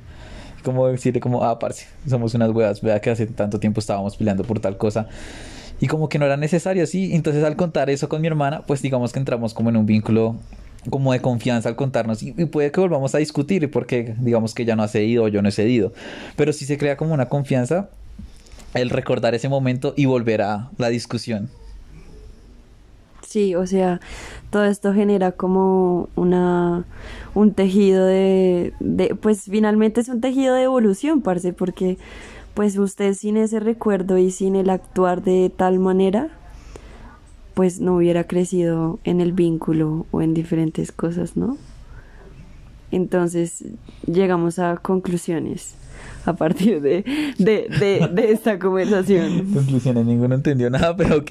Como 0.62 0.86
decirle 0.86 1.20
como, 1.20 1.44
ah, 1.44 1.58
parce, 1.58 1.86
somos 2.08 2.32
unas 2.34 2.50
huevas, 2.50 2.80
vea 2.80 2.98
que 3.00 3.10
hace 3.10 3.26
tanto 3.26 3.60
tiempo 3.60 3.80
estábamos 3.80 4.16
peleando 4.16 4.44
por 4.44 4.60
tal 4.60 4.78
cosa 4.78 5.08
y 5.80 5.86
como 5.86 6.08
que 6.08 6.18
no 6.18 6.24
era 6.24 6.36
necesario, 6.36 6.86
sí. 6.86 7.14
Entonces 7.14 7.44
al 7.44 7.56
contar 7.56 7.90
eso 7.90 8.08
con 8.08 8.20
mi 8.20 8.26
hermana, 8.26 8.62
pues 8.66 8.80
digamos 8.80 9.12
que 9.12 9.18
entramos 9.18 9.52
como 9.54 9.70
en 9.70 9.76
un 9.76 9.86
vínculo 9.86 10.36
como 10.90 11.12
de 11.12 11.20
confianza 11.20 11.68
al 11.68 11.76
contarnos 11.76 12.22
y, 12.22 12.32
puede 12.32 12.70
que 12.70 12.80
volvamos 12.80 13.14
a 13.14 13.18
discutir 13.18 13.70
porque 13.70 14.14
digamos 14.18 14.54
que 14.54 14.66
ya 14.66 14.76
no 14.76 14.82
ha 14.82 14.88
cedido 14.88 15.24
o 15.24 15.28
yo 15.28 15.40
no 15.40 15.48
he 15.48 15.52
cedido, 15.52 15.92
pero 16.36 16.52
sí 16.52 16.66
se 16.66 16.76
crea 16.76 16.96
como 16.96 17.14
una 17.14 17.26
confianza 17.26 17.88
el 18.74 18.90
recordar 18.90 19.34
ese 19.34 19.48
momento 19.48 19.94
y 19.96 20.06
volver 20.06 20.42
a 20.42 20.70
la 20.78 20.88
discusión. 20.88 21.48
Sí, 23.22 23.54
o 23.54 23.66
sea, 23.66 24.00
todo 24.50 24.64
esto 24.64 24.92
genera 24.92 25.32
como 25.32 26.08
una 26.14 26.84
un 27.34 27.52
tejido 27.52 28.06
de, 28.06 28.72
de 28.78 29.14
pues 29.14 29.42
finalmente 29.42 30.00
es 30.00 30.08
un 30.08 30.20
tejido 30.20 30.54
de 30.54 30.62
evolución, 30.62 31.20
parce, 31.20 31.52
porque 31.52 31.98
pues 32.54 32.78
usted 32.78 33.14
sin 33.14 33.36
ese 33.36 33.58
recuerdo 33.58 34.18
y 34.18 34.30
sin 34.30 34.54
el 34.54 34.70
actuar 34.70 35.22
de 35.22 35.50
tal 35.54 35.80
manera, 35.80 36.28
pues 37.54 37.80
no 37.80 37.96
hubiera 37.96 38.24
crecido 38.24 38.98
en 39.04 39.20
el 39.20 39.32
vínculo 39.32 40.06
o 40.12 40.22
en 40.22 40.34
diferentes 40.34 40.92
cosas, 40.92 41.36
¿no? 41.36 41.56
Entonces 42.90 43.64
llegamos 44.06 44.58
a 44.58 44.76
conclusiones 44.76 45.74
a 46.26 46.32
partir 46.34 46.80
de, 46.80 47.04
de, 47.38 48.08
de, 48.12 48.32
esta 48.32 48.58
conversación. 48.58 49.50
Conclusiones, 49.54 50.06
ninguno 50.06 50.34
entendió 50.34 50.70
nada, 50.70 50.96
pero 50.96 51.18
ok. 51.18 51.30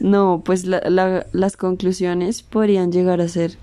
No, 0.00 0.42
pues 0.44 0.64
la, 0.64 1.26
las 1.32 1.56
conclusiones 1.56 2.42
podrían 2.42 2.90
llegar 2.90 3.20
a 3.20 3.28
ser 3.28 3.56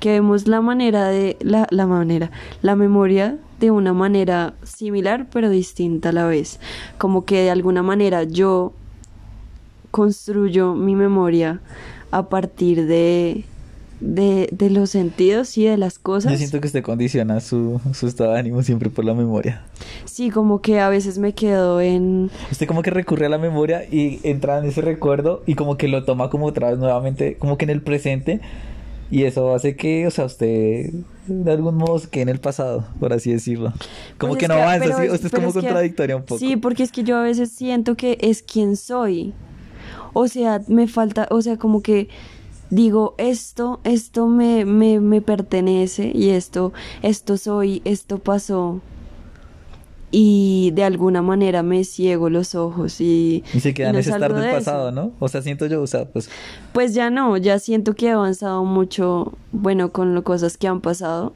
que 0.00 0.10
vemos 0.10 0.46
la 0.46 0.60
manera 0.60 1.08
de, 1.08 1.36
la, 1.40 1.66
la 1.70 1.86
manera, 1.86 2.30
la 2.62 2.76
memoria 2.76 3.38
de 3.58 3.70
una 3.70 3.92
manera 3.92 4.54
similar 4.62 5.26
pero 5.32 5.48
distinta 5.48 6.10
a 6.10 6.12
la 6.12 6.26
vez. 6.26 6.60
Como 6.98 7.24
que 7.24 7.42
de 7.42 7.50
alguna 7.50 7.82
manera 7.82 8.24
yo 8.24 8.72
construyo 9.90 10.74
mi 10.74 10.94
memoria 10.94 11.60
a 12.10 12.28
partir 12.28 12.86
de, 12.86 13.44
de, 14.04 14.48
de 14.52 14.68
los 14.68 14.90
sentidos 14.90 15.56
y 15.56 15.64
de 15.64 15.76
las 15.78 15.98
cosas. 15.98 16.32
Yo 16.32 16.38
siento 16.38 16.60
que 16.60 16.66
usted 16.66 16.82
condiciona 16.82 17.40
su, 17.40 17.80
su 17.94 18.06
estado 18.06 18.32
de 18.32 18.38
ánimo 18.38 18.62
siempre 18.62 18.90
por 18.90 19.04
la 19.04 19.14
memoria. 19.14 19.62
Sí, 20.04 20.30
como 20.30 20.60
que 20.60 20.80
a 20.80 20.90
veces 20.90 21.18
me 21.18 21.32
quedo 21.32 21.80
en... 21.80 22.30
Usted 22.50 22.66
como 22.66 22.82
que 22.82 22.90
recurre 22.90 23.26
a 23.26 23.28
la 23.30 23.38
memoria 23.38 23.84
y 23.90 24.20
entra 24.22 24.58
en 24.58 24.66
ese 24.66 24.82
recuerdo 24.82 25.42
y 25.46 25.54
como 25.54 25.78
que 25.78 25.88
lo 25.88 26.04
toma 26.04 26.28
como 26.28 26.46
otra 26.46 26.70
vez 26.70 26.78
nuevamente, 26.78 27.36
como 27.38 27.56
que 27.56 27.64
en 27.64 27.70
el 27.70 27.80
presente 27.80 28.40
y 29.10 29.24
eso 29.24 29.54
hace 29.54 29.74
que, 29.74 30.06
o 30.06 30.10
sea, 30.10 30.26
usted 30.26 30.90
de 31.26 31.52
algún 31.52 31.76
modo 31.76 32.00
que 32.10 32.20
en 32.20 32.28
el 32.28 32.40
pasado, 32.40 32.86
por 33.00 33.12
así 33.12 33.32
decirlo. 33.32 33.72
Como 34.18 34.34
pues 34.34 34.40
que 34.40 34.48
no 34.48 34.54
avanza, 34.54 35.02
usted 35.12 35.26
es 35.26 35.32
como 35.32 35.52
contradictoria 35.52 36.16
un 36.16 36.24
poco. 36.24 36.38
Sí, 36.38 36.56
porque 36.56 36.82
es 36.82 36.92
que 36.92 37.04
yo 37.04 37.16
a 37.16 37.22
veces 37.22 37.50
siento 37.50 37.96
que 37.96 38.18
es 38.20 38.42
quien 38.42 38.76
soy. 38.76 39.32
O 40.12 40.28
sea, 40.28 40.62
me 40.68 40.88
falta, 40.88 41.26
o 41.30 41.40
sea, 41.42 41.56
como 41.56 41.82
que 41.82 42.08
digo, 42.74 43.14
esto, 43.18 43.80
esto 43.84 44.26
me, 44.26 44.64
me, 44.64 45.00
me 45.00 45.20
pertenece 45.20 46.10
y 46.12 46.30
esto, 46.30 46.72
esto 47.02 47.36
soy, 47.36 47.82
esto 47.84 48.18
pasó 48.18 48.80
y 50.10 50.70
de 50.74 50.84
alguna 50.84 51.22
manera 51.22 51.62
me 51.62 51.84
ciego 51.84 52.30
los 52.30 52.54
ojos 52.54 53.00
y... 53.00 53.42
Y 53.52 53.60
se 53.60 53.74
queda 53.74 53.90
en 53.90 53.96
ese 53.96 54.10
estar 54.10 54.32
del 54.32 54.50
pasado, 54.52 54.92
¿no? 54.92 55.12
O 55.18 55.28
sea, 55.28 55.42
siento 55.42 55.66
yo, 55.66 55.82
o 55.82 55.86
sea, 55.86 56.04
pues... 56.06 56.30
Pues 56.72 56.94
ya 56.94 57.10
no, 57.10 57.36
ya 57.36 57.58
siento 57.58 57.94
que 57.94 58.06
he 58.06 58.10
avanzado 58.10 58.64
mucho, 58.64 59.32
bueno, 59.52 59.90
con 59.90 60.14
las 60.14 60.22
cosas 60.22 60.56
que 60.56 60.68
han 60.68 60.80
pasado, 60.80 61.32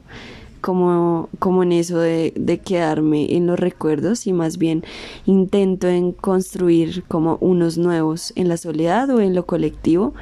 como, 0.61 1.29
como 1.39 1.63
en 1.63 1.71
eso 1.73 1.99
de, 1.99 2.33
de 2.35 2.59
quedarme 2.59 3.35
en 3.35 3.47
los 3.47 3.59
recuerdos 3.59 4.27
y 4.27 4.33
más 4.33 4.57
bien 4.57 4.83
intento 5.25 5.87
en 5.87 6.11
construir 6.11 7.03
como 7.07 7.37
unos 7.41 7.77
nuevos 7.77 8.33
en 8.35 8.49
la 8.49 8.57
soledad 8.57 9.09
o 9.09 9.19
en 9.21 9.35
lo 9.35 9.45
colectivo, 9.45 10.13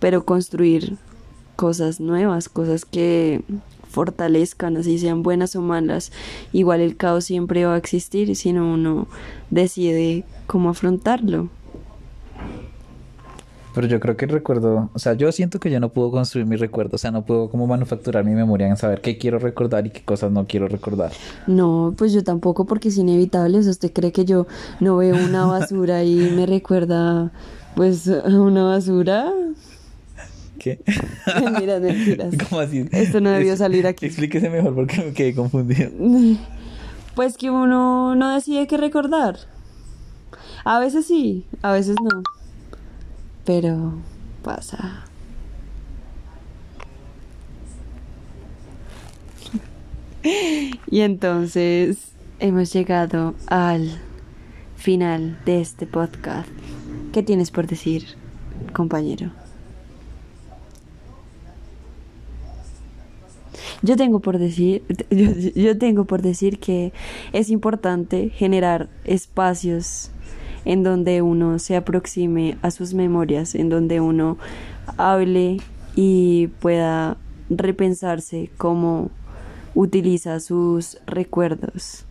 pero 0.00 0.24
construir 0.24 0.96
cosas 1.56 2.00
nuevas, 2.00 2.48
cosas 2.48 2.84
que 2.84 3.42
fortalezcan, 3.88 4.76
así 4.76 4.98
sean 4.98 5.22
buenas 5.22 5.56
o 5.56 5.62
malas, 5.62 6.12
igual 6.52 6.80
el 6.80 6.96
caos 6.96 7.24
siempre 7.24 7.64
va 7.64 7.74
a 7.74 7.78
existir 7.78 8.36
si 8.36 8.52
no 8.52 8.72
uno 8.72 9.08
decide 9.50 10.24
cómo 10.46 10.70
afrontarlo. 10.70 11.48
Pero 13.74 13.86
yo 13.86 14.00
creo 14.00 14.16
que 14.16 14.24
el 14.24 14.32
recuerdo, 14.32 14.90
o 14.92 14.98
sea, 14.98 15.12
yo 15.12 15.30
siento 15.30 15.60
que 15.60 15.70
yo 15.70 15.78
no 15.78 15.90
puedo 15.90 16.10
construir 16.10 16.46
mi 16.46 16.56
recuerdo, 16.56 16.96
o 16.96 16.98
sea, 16.98 17.10
no 17.10 17.24
puedo 17.24 17.48
como 17.48 17.66
manufacturar 17.66 18.24
mi 18.24 18.34
memoria 18.34 18.66
en 18.66 18.76
saber 18.76 19.00
qué 19.00 19.18
quiero 19.18 19.38
recordar 19.38 19.86
y 19.86 19.90
qué 19.90 20.02
cosas 20.02 20.32
no 20.32 20.46
quiero 20.46 20.68
recordar. 20.68 21.12
No, 21.46 21.94
pues 21.96 22.12
yo 22.12 22.24
tampoco 22.24 22.64
porque 22.64 22.88
es 22.88 22.98
inevitable, 22.98 23.58
o 23.58 23.60
usted 23.60 23.92
cree 23.92 24.10
que 24.10 24.24
yo 24.24 24.46
no 24.80 24.96
veo 24.96 25.14
una 25.16 25.46
basura 25.46 26.02
y 26.02 26.16
me 26.16 26.46
recuerda 26.46 27.30
pues 27.76 28.08
una 28.08 28.64
basura, 28.64 29.32
¿Qué? 30.58 30.80
mentiras, 31.42 31.80
mentiras. 31.80 32.34
¿Cómo 32.48 32.60
así? 32.60 32.88
Esto 32.92 33.20
no 33.20 33.30
debió 33.30 33.56
salir 33.56 33.86
aquí. 33.86 34.06
Explíquese 34.06 34.50
mejor 34.50 34.74
porque 34.74 34.98
me 34.98 35.12
quedé 35.12 35.34
confundido. 35.34 35.90
Pues 37.14 37.36
que 37.36 37.50
uno 37.50 38.14
no 38.14 38.32
decide 38.32 38.68
qué 38.68 38.76
recordar. 38.76 39.38
A 40.64 40.78
veces 40.78 41.04
sí, 41.04 41.44
a 41.62 41.72
veces 41.72 41.96
no. 42.00 42.22
Pero 43.44 43.94
pasa. 44.44 45.04
Y 50.22 51.00
entonces 51.00 52.12
hemos 52.38 52.72
llegado 52.72 53.34
al 53.48 53.98
final 54.76 55.40
de 55.44 55.60
este 55.60 55.88
podcast. 55.88 56.48
¿Qué 57.12 57.24
tienes 57.24 57.50
por 57.50 57.66
decir, 57.66 58.04
compañero? 58.72 59.32
Yo 63.82 63.96
tengo 63.96 64.20
por 64.20 64.38
decir, 64.38 64.82
yo, 65.54 65.78
tengo 65.78 66.04
por 66.04 66.22
decir 66.22 66.58
que 66.58 66.92
es 67.32 67.50
importante 67.50 68.30
generar 68.30 68.88
espacios 69.04 70.10
en 70.64 70.82
donde 70.82 71.22
uno 71.22 71.58
se 71.58 71.76
aproxime 71.76 72.58
a 72.62 72.70
sus 72.70 72.92
memorias, 72.92 73.54
en 73.54 73.68
donde 73.68 74.00
uno 74.00 74.36
hable 74.96 75.58
y 75.94 76.48
pueda 76.60 77.16
repensarse 77.50 78.50
cómo 78.56 79.10
utiliza 79.74 80.40
sus 80.40 80.98
recuerdos, 81.06 82.04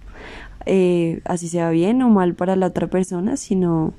eh, 0.66 1.22
así 1.26 1.48
sea 1.48 1.70
bien 1.70 2.02
o 2.02 2.10
mal 2.10 2.34
para 2.34 2.56
la 2.56 2.68
otra 2.68 2.88
persona, 2.88 3.38
sino 3.38 3.94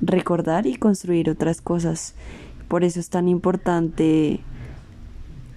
recordar 0.00 0.66
y 0.66 0.76
construir 0.76 1.30
otras 1.30 1.60
cosas. 1.60 2.14
Por 2.68 2.84
eso 2.84 3.00
es 3.00 3.08
tan 3.10 3.28
importante 3.28 4.40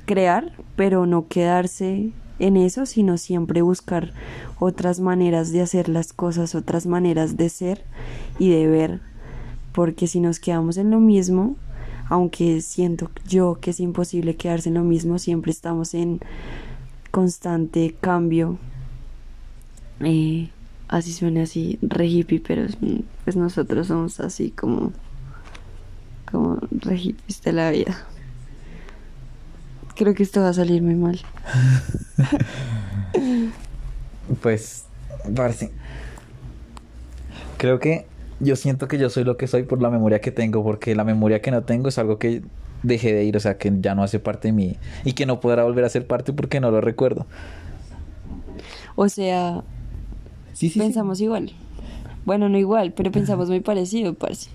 crear, 0.10 0.54
pero 0.76 1.06
no 1.06 1.28
quedarse 1.28 2.10
en 2.40 2.58
eso, 2.58 2.88
sino 2.88 3.20
siempre 3.20 3.62
buscar 3.62 4.12
otras 4.58 5.00
maneras 5.00 5.52
de 5.52 5.62
hacer 5.62 5.88
las 5.88 6.14
cosas, 6.14 6.56
otras 6.56 6.88
maneras 6.88 7.38
de 7.38 7.48
ser 7.50 7.84
y 8.40 8.50
de 8.50 8.66
ver, 8.66 9.02
porque 9.72 10.08
si 10.08 10.20
nos 10.20 10.40
quedamos 10.40 10.78
en 10.78 10.90
lo 10.90 11.00
mismo, 11.00 11.58
aunque 12.08 12.60
siento 12.62 13.12
yo 13.28 13.60
que 13.62 13.70
es 13.70 13.80
imposible 13.80 14.36
quedarse 14.36 14.70
en 14.70 14.76
lo 14.76 14.84
mismo, 14.84 15.20
siempre 15.20 15.52
estamos 15.52 15.94
en 15.94 16.22
constante 17.12 17.96
cambio. 18.02 18.58
Eh, 20.00 20.50
así 20.88 21.14
suena 21.14 21.44
así, 21.44 21.78
re 21.84 22.08
hippie, 22.08 22.40
pero 22.40 22.66
pues 23.26 23.36
nosotros 23.36 23.86
somos 23.86 24.20
así 24.22 24.50
como, 24.50 24.92
como 26.32 26.58
re 26.72 26.98
hippies 26.98 27.44
de 27.44 27.54
la 27.54 27.70
vida. 27.70 28.08
Creo 30.00 30.14
que 30.14 30.24
esto 30.24 30.40
va 30.40 30.48
a 30.48 30.54
salir 30.54 30.82
muy 30.82 30.96
mal. 30.96 31.20
pues 34.42 34.86
Parce. 35.36 35.72
Creo 37.58 37.80
que 37.80 38.06
yo 38.40 38.56
siento 38.56 38.88
que 38.88 38.98
yo 38.98 39.10
soy 39.10 39.26
lo 39.26 39.36
que 39.36 39.48
soy 39.48 39.64
por 39.64 39.82
la 39.82 39.90
memoria 39.90 40.22
que 40.22 40.32
tengo, 40.32 40.64
porque 40.64 40.96
la 40.96 41.04
memoria 41.04 41.42
que 41.42 41.52
no 41.52 41.64
tengo 41.64 41.90
es 41.90 41.98
algo 41.98 42.18
que 42.18 42.44
dejé 42.82 43.12
de 43.12 43.26
ir, 43.26 43.36
o 43.36 43.42
sea, 43.42 43.58
que 43.58 43.74
ya 43.82 43.94
no 43.94 44.04
hace 44.04 44.20
parte 44.20 44.48
de 44.48 44.54
mí 44.54 44.78
y 45.04 45.12
que 45.12 45.26
no 45.26 45.42
podrá 45.42 45.66
volver 45.66 45.84
a 45.84 45.90
ser 45.90 46.08
parte 46.08 46.32
porque 46.32 46.62
no 46.62 46.72
lo 46.72 46.80
recuerdo. 46.80 47.26
O 48.96 49.10
sea, 49.10 49.66
Sí, 50.54 50.70
sí, 50.70 50.80
pensamos 50.80 51.20
igual. 51.20 51.52
Bueno, 52.24 52.48
no 52.48 52.58
igual, 52.58 52.94
pero 52.94 53.12
pensamos 53.12 53.50
muy 53.50 53.60
parecido, 53.60 54.14
parce. 54.14 54.50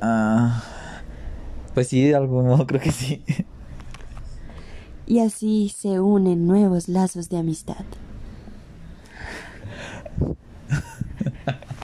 Ah, 0.00 0.60
pues 1.72 1.86
sí, 1.86 2.02
de 2.08 2.16
algún 2.16 2.48
modo 2.48 2.66
creo 2.66 2.80
que 2.80 2.90
sí. 2.90 3.22
Y 5.06 5.18
así 5.20 5.68
se 5.68 6.00
unen 6.00 6.46
nuevos 6.46 6.88
lazos 6.88 7.28
de 7.28 7.38
amistad. 7.38 7.84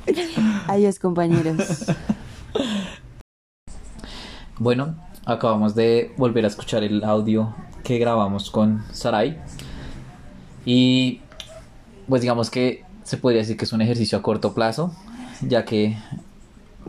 Adiós, 0.68 0.98
compañeros. 0.98 1.86
Bueno, 4.58 4.96
acabamos 5.24 5.74
de 5.74 6.12
volver 6.16 6.44
a 6.44 6.48
escuchar 6.48 6.82
el 6.82 7.04
audio 7.04 7.54
que 7.84 7.98
grabamos 7.98 8.50
con 8.50 8.84
Sarai. 8.92 9.38
Y 10.64 11.20
pues 12.08 12.22
digamos 12.22 12.50
que 12.50 12.84
se 13.04 13.16
podría 13.16 13.40
decir 13.40 13.56
que 13.56 13.64
es 13.64 13.72
un 13.72 13.80
ejercicio 13.80 14.18
a 14.18 14.22
corto 14.22 14.54
plazo, 14.54 14.94
ya 15.40 15.64
que 15.64 15.96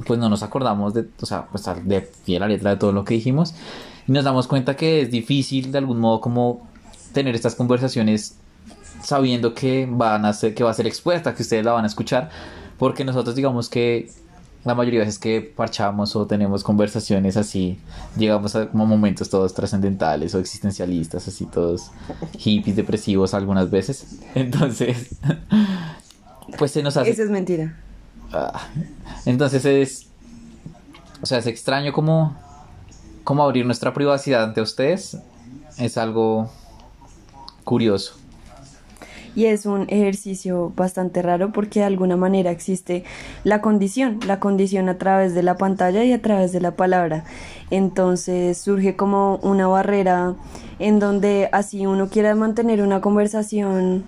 pues 0.05 0.19
no 0.19 0.29
nos 0.29 0.43
acordamos 0.43 0.93
de, 0.93 1.07
o 1.21 1.25
sea, 1.25 1.47
pues 1.47 1.63
de 1.83 2.35
a 2.35 2.39
la 2.39 2.47
letra 2.47 2.71
de 2.71 2.77
todo 2.77 2.91
lo 2.91 3.03
que 3.03 3.15
dijimos 3.15 3.55
y 4.09 4.11
nos 4.11 4.23
damos 4.23 4.47
cuenta 4.47 4.75
que 4.75 5.01
es 5.01 5.11
difícil 5.11 5.71
de 5.71 5.77
algún 5.77 5.99
modo 5.99 6.19
como 6.19 6.67
tener 7.13 7.35
estas 7.35 7.53
conversaciones 7.53 8.37
sabiendo 9.03 9.53
que 9.53 9.87
van 9.87 10.25
a 10.25 10.33
ser 10.33 10.55
que 10.55 10.63
va 10.63 10.71
a 10.71 10.73
ser 10.73 10.87
expuesta, 10.87 11.35
que 11.35 11.43
ustedes 11.43 11.63
la 11.63 11.73
van 11.73 11.83
a 11.83 11.87
escuchar, 11.87 12.31
porque 12.79 13.05
nosotros 13.05 13.35
digamos 13.35 13.69
que 13.69 14.09
la 14.65 14.73
mayoría 14.73 15.01
de 15.01 15.05
veces 15.05 15.19
que 15.19 15.41
parchamos 15.41 16.15
o 16.15 16.25
tenemos 16.25 16.63
conversaciones 16.63 17.37
así, 17.37 17.77
llegamos 18.17 18.55
a 18.55 18.69
como 18.69 18.87
momentos 18.87 19.29
todos 19.29 19.53
trascendentales 19.53 20.33
o 20.33 20.39
existencialistas, 20.39 21.27
así 21.27 21.45
todos 21.45 21.91
hippies, 22.39 22.77
depresivos 22.77 23.35
algunas 23.35 23.69
veces. 23.69 24.17
Entonces, 24.33 25.17
pues 26.57 26.71
se 26.71 26.81
nos 26.81 26.97
hace... 26.97 27.11
Eso 27.11 27.21
es 27.21 27.29
mentira. 27.29 27.77
Ah, 28.33 28.59
entonces 29.27 29.65
es... 29.65 30.07
O 31.21 31.27
sea, 31.27 31.37
es 31.37 31.45
extraño 31.45 31.93
como, 31.93 32.35
como 33.29 33.43
abrir 33.43 33.63
nuestra 33.63 33.93
privacidad 33.93 34.43
ante 34.43 34.59
ustedes. 34.59 35.19
Es 35.77 35.99
algo 35.99 36.49
curioso. 37.63 38.15
Y 39.35 39.45
es 39.45 39.67
un 39.67 39.85
ejercicio 39.87 40.73
bastante 40.75 41.21
raro 41.21 41.51
porque 41.51 41.81
de 41.81 41.85
alguna 41.85 42.17
manera 42.17 42.49
existe 42.49 43.03
la 43.43 43.61
condición, 43.61 44.19
la 44.25 44.39
condición 44.39 44.89
a 44.89 44.97
través 44.97 45.35
de 45.35 45.43
la 45.43 45.57
pantalla 45.57 46.03
y 46.03 46.11
a 46.11 46.23
través 46.23 46.51
de 46.53 46.59
la 46.59 46.71
palabra. 46.71 47.23
Entonces 47.69 48.57
surge 48.57 48.95
como 48.95 49.35
una 49.43 49.67
barrera 49.67 50.33
en 50.79 50.97
donde 50.97 51.49
así 51.51 51.85
uno 51.85 52.09
quiera 52.09 52.33
mantener 52.33 52.81
una 52.81 52.99
conversación 52.99 54.05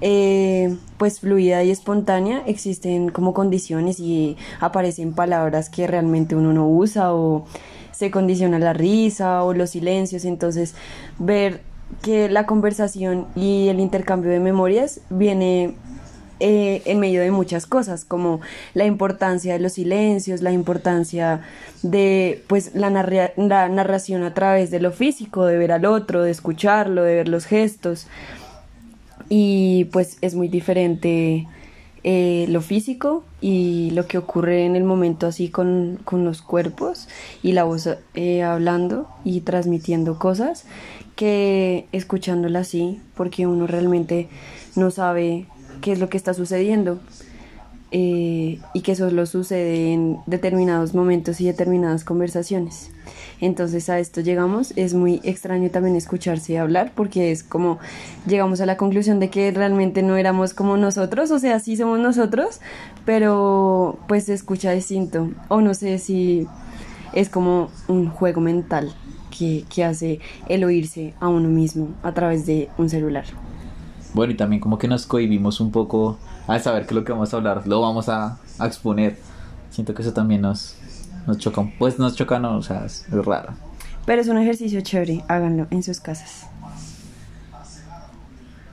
eh, 0.00 0.74
pues 0.96 1.20
fluida 1.20 1.62
y 1.64 1.70
espontánea, 1.70 2.42
existen 2.46 3.10
como 3.10 3.34
condiciones 3.34 4.00
y 4.00 4.38
aparecen 4.58 5.12
palabras 5.12 5.68
que 5.68 5.86
realmente 5.86 6.34
uno 6.34 6.54
no 6.54 6.66
usa 6.66 7.14
o 7.14 7.44
se 7.96 8.10
condiciona 8.10 8.58
la 8.58 8.72
risa 8.72 9.42
o 9.44 9.54
los 9.54 9.70
silencios. 9.70 10.24
Entonces 10.24 10.74
ver 11.18 11.60
que 12.02 12.28
la 12.28 12.46
conversación 12.46 13.26
y 13.34 13.68
el 13.68 13.80
intercambio 13.80 14.30
de 14.30 14.40
memorias 14.40 15.00
viene 15.10 15.74
eh, 16.40 16.82
en 16.86 16.98
medio 16.98 17.20
de 17.20 17.30
muchas 17.30 17.66
cosas, 17.66 18.04
como 18.04 18.40
la 18.74 18.84
importancia 18.84 19.52
de 19.52 19.60
los 19.60 19.74
silencios, 19.74 20.42
la 20.42 20.50
importancia 20.50 21.42
de 21.82 22.42
pues 22.48 22.74
la, 22.74 22.90
narra 22.90 23.32
la 23.36 23.68
narración 23.68 24.24
a 24.24 24.34
través 24.34 24.70
de 24.70 24.80
lo 24.80 24.90
físico, 24.90 25.46
de 25.46 25.56
ver 25.56 25.70
al 25.70 25.84
otro, 25.84 26.22
de 26.22 26.32
escucharlo, 26.32 27.04
de 27.04 27.14
ver 27.14 27.28
los 27.28 27.46
gestos. 27.46 28.08
Y 29.28 29.84
pues 29.86 30.18
es 30.20 30.34
muy 30.34 30.48
diferente 30.48 31.46
eh, 32.06 32.44
lo 32.50 32.60
físico 32.60 33.24
y 33.40 33.90
lo 33.92 34.06
que 34.06 34.18
ocurre 34.18 34.66
en 34.66 34.76
el 34.76 34.84
momento 34.84 35.26
así 35.26 35.48
con, 35.48 35.98
con 36.04 36.24
los 36.24 36.42
cuerpos 36.42 37.08
y 37.42 37.52
la 37.52 37.64
voz 37.64 37.88
eh, 38.14 38.42
hablando 38.42 39.08
y 39.24 39.40
transmitiendo 39.40 40.18
cosas 40.18 40.66
que 41.16 41.86
escuchándola 41.92 42.60
así, 42.60 43.00
porque 43.14 43.46
uno 43.46 43.66
realmente 43.66 44.28
no 44.76 44.90
sabe 44.90 45.46
qué 45.80 45.92
es 45.92 45.98
lo 45.98 46.10
que 46.10 46.18
está 46.18 46.34
sucediendo 46.34 47.00
eh, 47.96 48.58
y 48.72 48.80
que 48.80 48.96
solo 48.96 49.24
sucede 49.24 49.92
en 49.92 50.18
determinados 50.26 50.96
momentos 50.96 51.40
y 51.40 51.44
determinadas 51.46 52.02
conversaciones. 52.02 52.90
Entonces 53.40 53.88
a 53.88 54.00
esto 54.00 54.20
llegamos, 54.20 54.72
es 54.74 54.94
muy 54.94 55.20
extraño 55.22 55.70
también 55.70 55.94
escucharse 55.94 56.58
hablar 56.58 56.90
porque 56.96 57.30
es 57.30 57.44
como 57.44 57.78
llegamos 58.26 58.60
a 58.60 58.66
la 58.66 58.76
conclusión 58.76 59.20
de 59.20 59.30
que 59.30 59.48
realmente 59.52 60.02
no 60.02 60.16
éramos 60.16 60.54
como 60.54 60.76
nosotros, 60.76 61.30
o 61.30 61.38
sea, 61.38 61.60
sí 61.60 61.76
somos 61.76 62.00
nosotros, 62.00 62.60
pero 63.04 63.96
pues 64.08 64.24
se 64.24 64.34
escucha 64.34 64.72
distinto 64.72 65.30
o 65.46 65.60
no 65.60 65.72
sé 65.72 66.00
si 66.00 66.48
es 67.12 67.28
como 67.28 67.70
un 67.86 68.10
juego 68.10 68.40
mental 68.40 68.92
que, 69.30 69.66
que 69.72 69.84
hace 69.84 70.18
el 70.48 70.64
oírse 70.64 71.14
a 71.20 71.28
uno 71.28 71.48
mismo 71.48 71.90
a 72.02 72.12
través 72.12 72.44
de 72.44 72.70
un 72.76 72.90
celular. 72.90 73.26
Bueno, 74.14 74.32
y 74.32 74.36
también 74.36 74.58
como 74.58 74.78
que 74.78 74.88
nos 74.88 75.06
cohibimos 75.06 75.60
un 75.60 75.70
poco 75.70 76.18
a 76.46 76.58
saber 76.58 76.86
que 76.86 76.94
lo 76.94 77.04
que 77.04 77.12
vamos 77.12 77.32
a 77.32 77.36
hablar 77.36 77.66
lo 77.66 77.80
vamos 77.80 78.08
a, 78.08 78.38
a 78.58 78.66
exponer. 78.66 79.16
Siento 79.70 79.94
que 79.94 80.02
eso 80.02 80.12
también 80.12 80.42
nos, 80.42 80.76
nos 81.26 81.38
choca. 81.38 81.64
Pues 81.78 81.98
nos 81.98 82.14
choca, 82.16 82.38
no, 82.38 82.56
o 82.56 82.62
sea, 82.62 82.84
es, 82.84 83.06
es 83.08 83.24
raro. 83.24 83.54
Pero 84.06 84.20
es 84.20 84.28
un 84.28 84.38
ejercicio 84.38 84.80
chévere, 84.82 85.24
háganlo 85.28 85.66
en 85.70 85.82
sus 85.82 86.00
casas. 86.00 86.46